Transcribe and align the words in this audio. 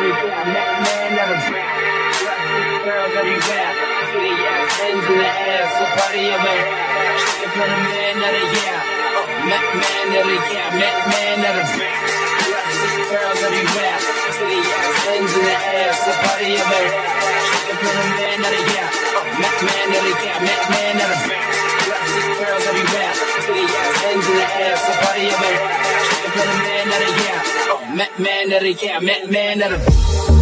everywhere, 0.00 0.44
man, 0.48 0.80
man 0.80 1.12
everywhere. 1.20 1.68
Girls 2.84 3.14
everywhere, 3.20 3.70
city 4.08 4.32
ass, 4.32 4.72
hands 4.80 5.04
in 5.12 5.18
the 5.20 5.28
air, 5.28 5.64
so 5.76 5.84
party 5.92 6.24
over 6.32 6.54
here. 6.56 6.72
Shaking 7.20 7.52
for 7.52 7.68
the 7.68 7.78
man 7.84 8.16
of 8.16 8.32
the 8.32 8.44
year, 8.48 8.76
oh, 9.20 9.28
man, 9.44 9.60
of 10.16 10.24
the 10.24 10.36
year, 10.48 10.68
man, 10.80 10.96
man 11.12 11.40
of 11.44 11.54
the 11.60 11.64
best. 11.76 12.16
Girls 13.12 13.40
everywhere, 13.44 13.98
city 14.40 14.60
ass, 14.72 14.96
hands 15.04 15.32
in 15.36 15.44
the 15.44 15.56
air, 15.68 15.92
so 15.92 16.12
party 16.24 16.48
over 16.56 16.80
here. 16.80 17.04
Shaking 17.44 17.78
for 17.84 17.92
the 17.92 18.06
man 18.16 18.40
of 18.40 18.50
the 18.56 18.60
year, 18.72 18.88
oh, 18.88 19.24
man, 19.36 19.88
of 19.92 20.00
the 20.00 20.12
year, 20.16 20.38
man, 20.40 20.60
man 20.72 20.96
of 20.96 21.08
the 21.12 21.28
man 21.28 21.44
of 26.88 27.69
oh, 27.90 27.96
man, 27.96 28.08
man 28.18 28.52
of 28.52 28.62
the 28.62 28.72
year, 28.72 29.00
man, 29.00 29.30
man 29.30 29.72
of 29.72 30.39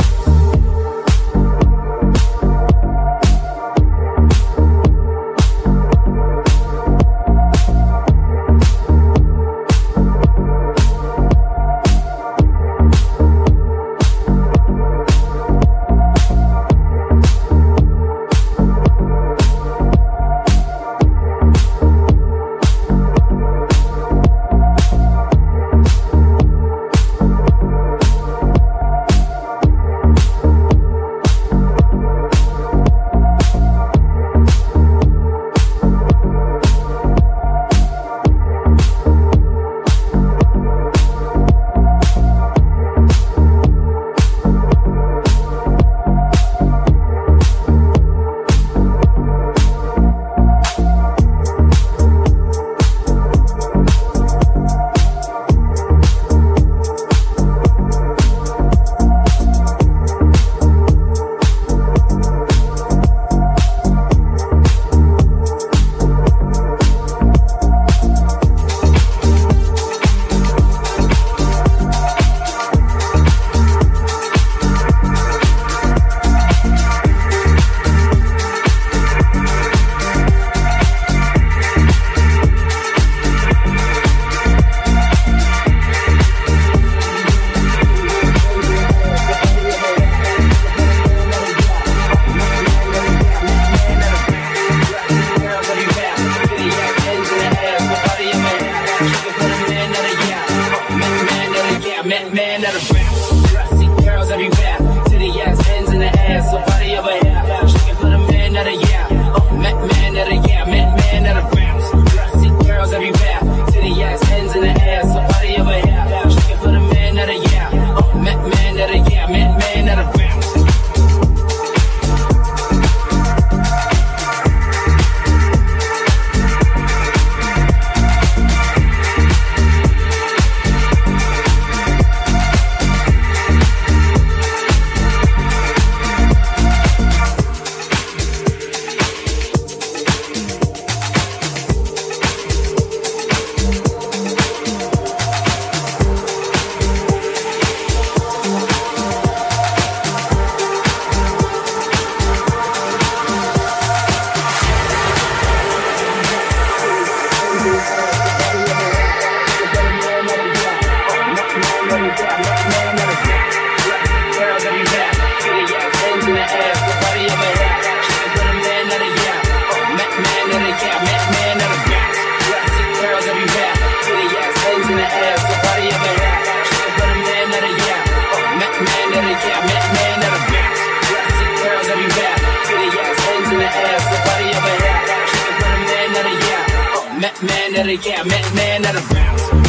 year, 187.97 188.23
man, 188.25 188.55
man 188.55 188.85
of 188.85 188.95
the 189.09 189.68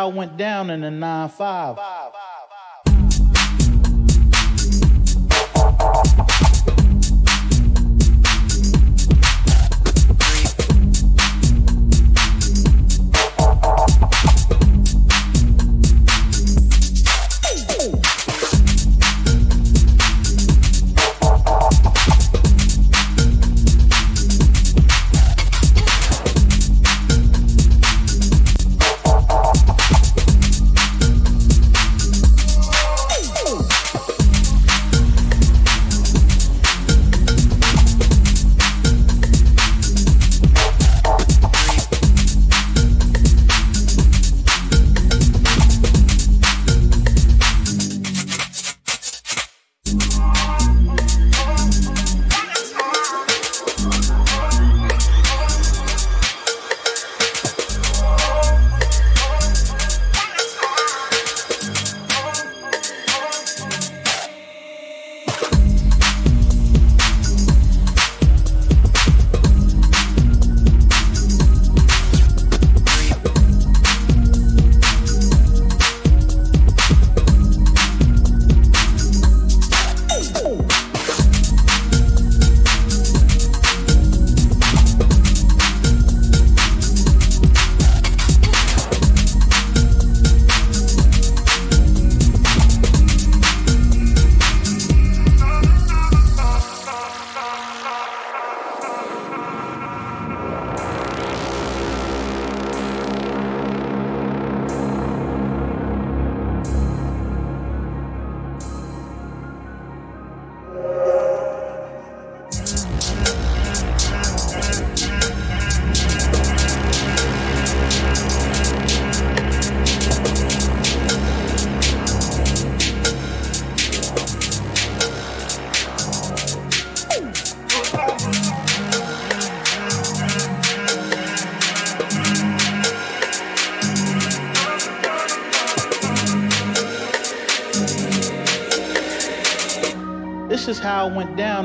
I 0.00 0.06
went 0.06 0.38
down 0.38 0.70
in 0.70 0.80
the 0.80 0.90
9 0.90 1.28
5. 1.28 1.76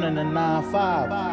down 0.01 0.03
in 0.03 0.17
a 0.17 0.23
9 0.23 0.71
5. 0.71 1.24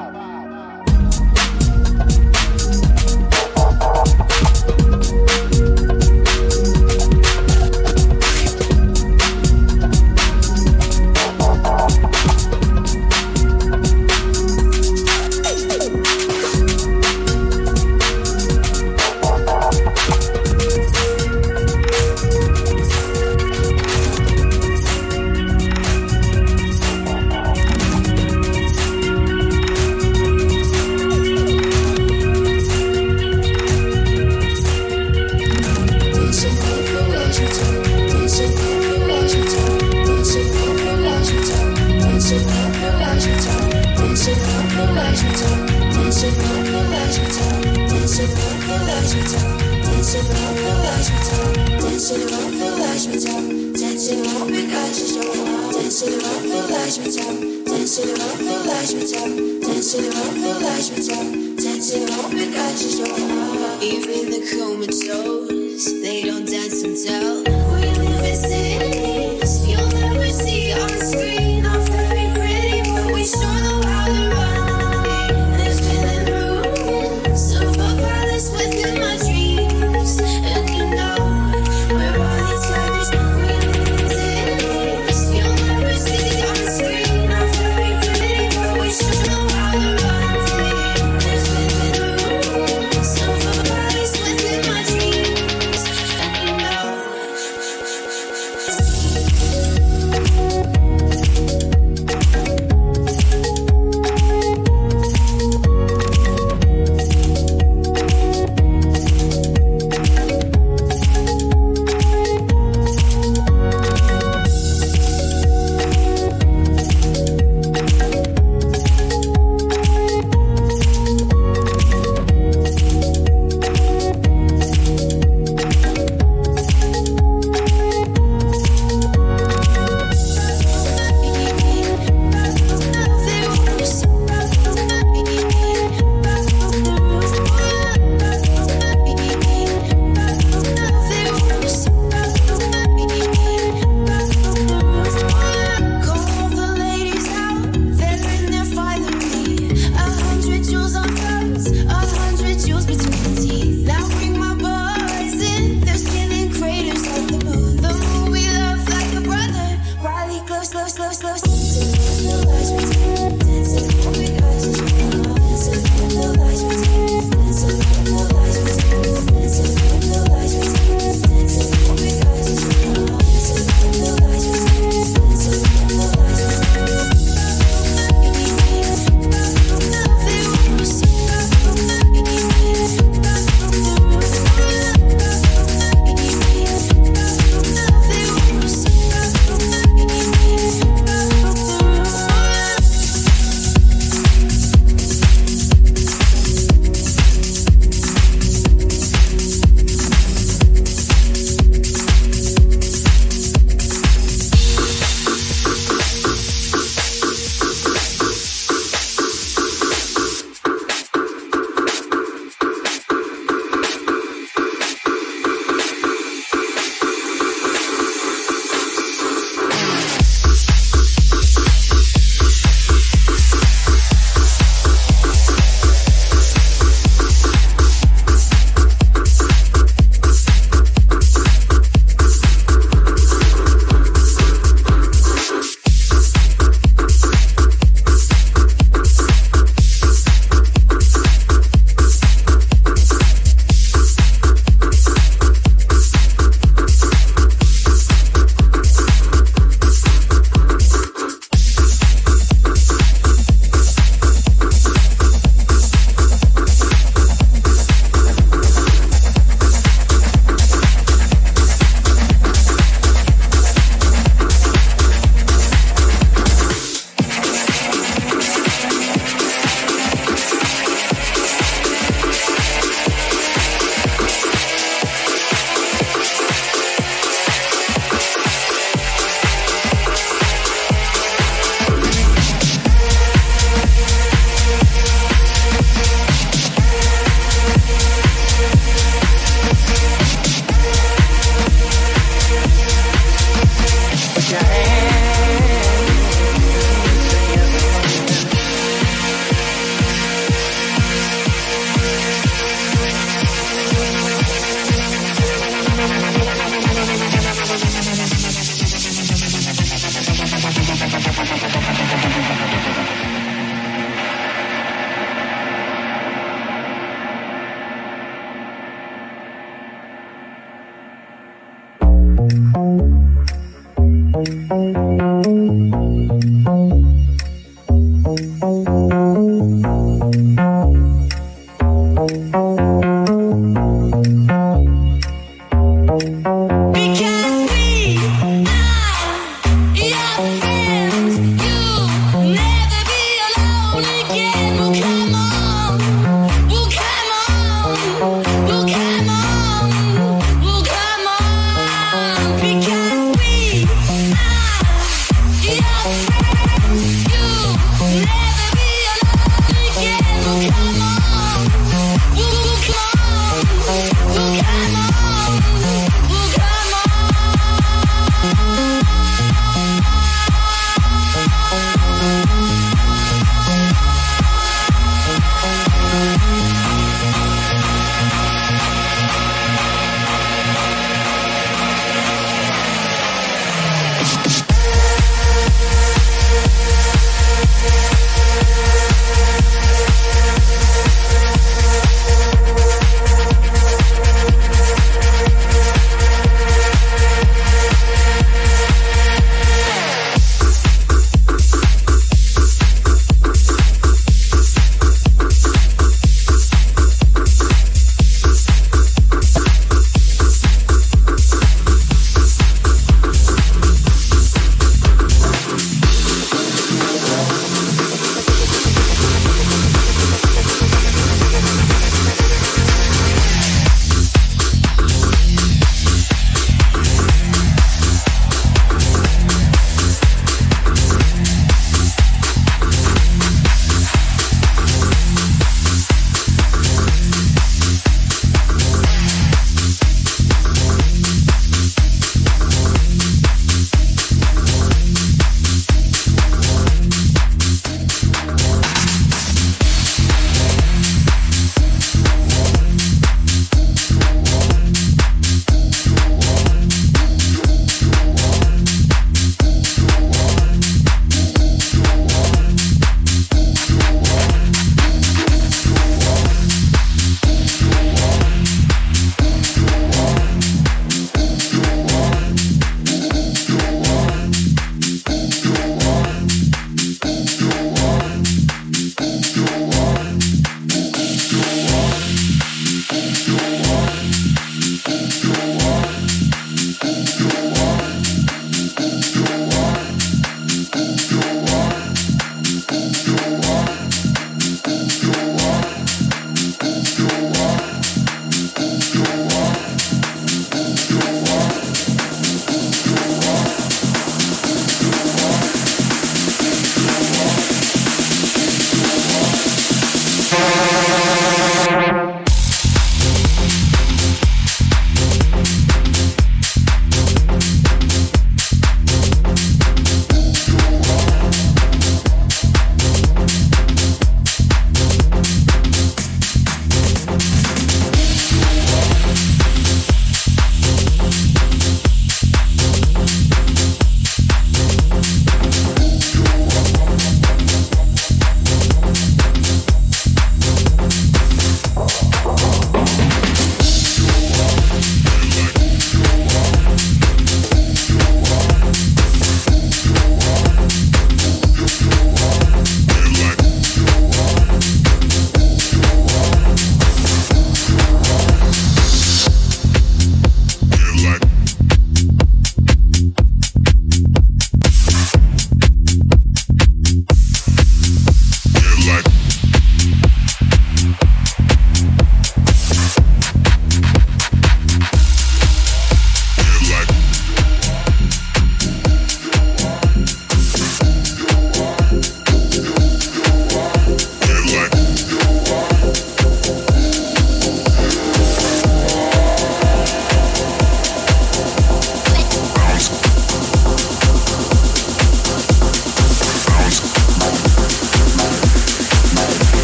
Yeah. 360.63 361.02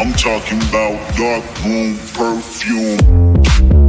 I'm 0.00 0.14
talking 0.14 0.56
about 0.70 0.96
dark 1.14 1.44
room 1.62 1.98
perfume. 2.14 3.79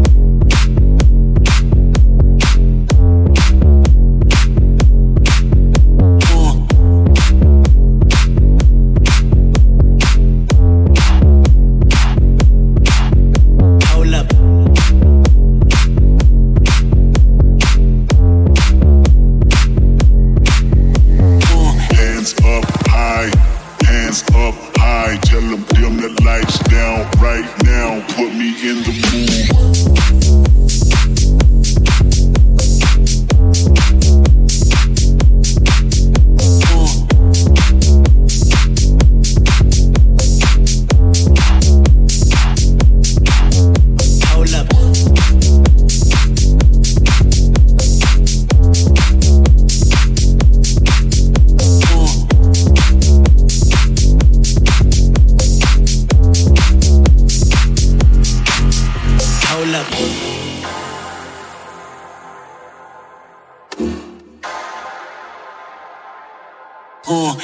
Uh. 67.13 67.35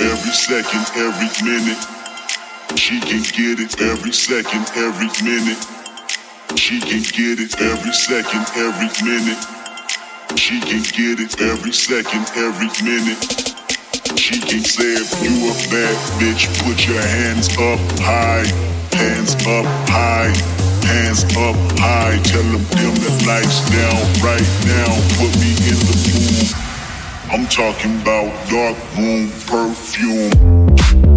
Every 0.00 0.32
second, 0.32 0.86
every 0.96 1.28
minute, 1.44 1.84
she 2.78 2.98
can 2.98 3.20
get 3.36 3.60
it. 3.60 3.78
Every 3.82 4.12
second, 4.12 4.72
every 4.74 5.10
minute, 5.22 5.60
she 6.56 6.80
can 6.80 7.02
get 7.12 7.36
it. 7.44 7.60
Every 7.60 7.92
second, 7.92 8.46
every 8.56 8.88
minute, 9.04 9.44
she 10.38 10.60
can 10.60 10.80
get 10.96 11.20
it. 11.20 11.38
Every 11.42 11.72
second, 11.72 12.24
every 12.40 12.72
minute, 12.88 13.22
she 14.16 14.40
can 14.40 14.64
say 14.64 14.94
if 14.96 15.12
you 15.20 15.44
a 15.44 15.54
bad 15.68 15.96
bitch, 16.16 16.48
put 16.64 16.88
your 16.88 17.02
hands 17.02 17.48
up 17.58 17.80
high, 18.00 18.48
hands 18.96 19.34
up 19.46 19.66
high, 19.90 20.61
hands 20.84 21.24
up 21.36 21.56
high. 21.78 22.18
Tell 22.22 22.42
them 22.42 22.64
dim 22.76 22.94
the 23.02 23.12
lights 23.26 23.60
down 23.70 24.00
right 24.22 24.50
now. 24.66 24.92
Put 25.18 25.32
me 25.40 25.52
in 25.70 25.78
the 25.88 25.96
mood. 26.12 26.52
I'm 27.32 27.46
talking 27.46 28.00
about 28.00 28.30
dark 28.48 28.76
room 28.96 29.30
perfume. 29.46 31.11